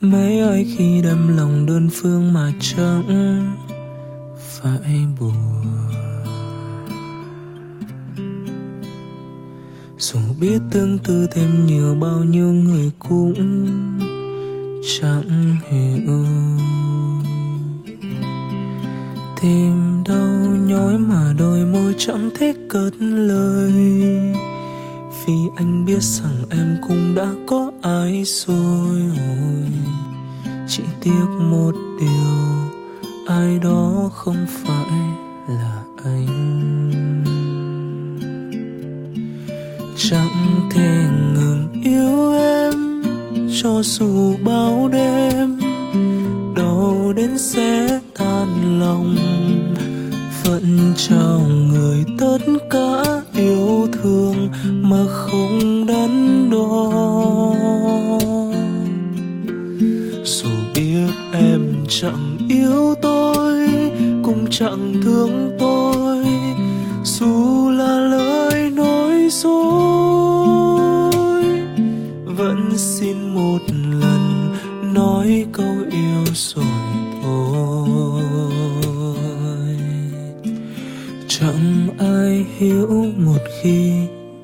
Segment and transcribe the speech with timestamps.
[0.00, 3.56] mấy ai khi đâm lòng đơn phương mà chẳng
[4.38, 5.62] phải buồn.
[9.98, 13.66] Dù biết tương tư thêm nhiều, bao nhiêu người cũng
[15.00, 16.26] chẳng hiểu.
[19.40, 23.72] Tim đau nhói mà đôi môi chẳng thích cất lời
[25.26, 29.02] vì anh biết rằng em cũng đã có ai rồi.
[30.68, 32.72] Chỉ tiếc một điều,
[33.26, 35.00] ai đó không phải
[35.48, 37.22] là anh.
[39.96, 41.04] Chẳng thể
[41.34, 43.02] ngừng yêu em
[43.62, 45.60] cho dù bao đêm.
[46.56, 49.16] Đau đến sẽ tan lòng
[50.44, 52.38] vẫn trao người tất
[52.70, 53.22] cả
[54.06, 54.48] thương
[54.82, 56.92] mà không đắn đo
[60.24, 63.68] dù biết em chẳng yêu tôi,
[64.22, 66.24] cũng chẳng thương tôi.
[67.04, 71.12] Dù là lời nói dối,
[72.24, 73.60] vẫn xin một
[74.00, 74.54] lần
[74.94, 76.64] nói câu yêu rồi
[77.22, 78.22] thôi.
[81.28, 83.92] Chẳng ai hiểu một khi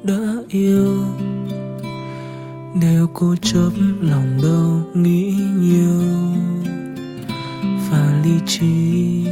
[0.02, 1.04] đã yêu?
[2.80, 6.02] Nếu cố chấp lòng đâu nghĩ nhiều?
[7.90, 9.24] Và lý trí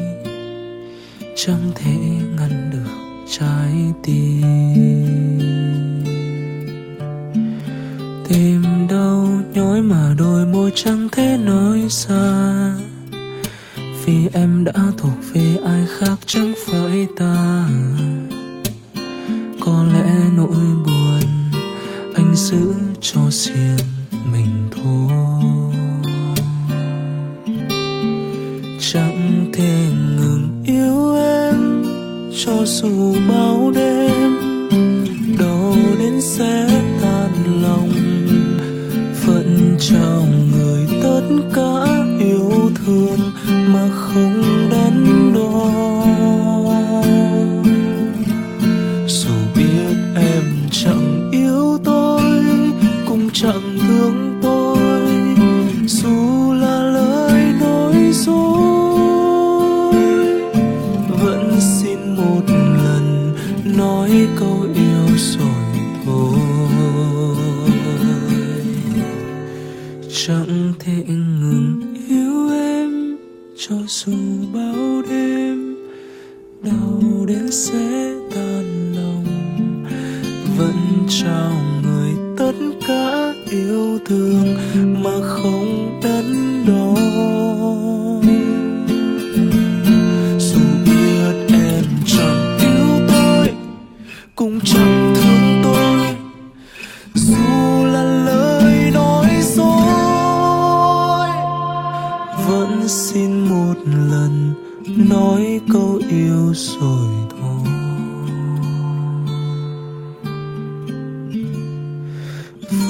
[1.37, 1.97] chẳng thể
[2.39, 2.91] ngăn được
[3.29, 4.43] trái tim.
[8.29, 12.75] Tim đau nhói mà đôi môi chẳng thể nói ra
[14.05, 16.50] vì em đã thuộc về ai khác chẳng
[17.17, 17.69] ta.
[19.61, 21.21] Có lẽ nỗi buồn
[22.15, 23.77] anh giữ cho riêng
[24.33, 25.75] mình thôi.
[28.93, 31.85] Chẳng thể ngừng yêu em
[32.45, 34.37] cho dù bao đêm.
[35.39, 36.69] Đau đến sẽ
[37.03, 37.91] tan lòng
[39.27, 41.23] vẫn trao người tất
[41.55, 41.87] cả
[42.19, 44.30] yêu thương mà không
[53.43, 55.11] chẳng thương tôi,
[55.87, 59.53] dù là lời nói dối,
[61.09, 62.43] vẫn xin một
[62.85, 63.35] lần
[63.79, 66.39] nói câu yêu rồi thôi.
[70.27, 73.17] Chẳng thể ngừng yêu em
[73.57, 74.13] cho dù
[74.55, 75.77] bao đêm,
[76.63, 79.25] đau đến sẽ tan lòng,
[80.59, 81.53] vẫn trao
[82.41, 82.53] tất
[82.89, 84.57] cả yêu thương
[85.03, 86.95] mà không đắn đo
[90.39, 93.53] dù biết em chẳng yêu tôi,
[94.35, 96.17] cũng chẳng thương tôi.
[97.15, 101.29] Dù là lời nói dối,
[102.49, 103.75] vẫn xin một
[104.11, 104.55] lần
[105.09, 107.70] nói câu yêu rồi thôi.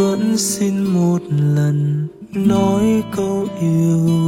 [0.00, 4.19] Vẫn xin một lần nói câu yêu.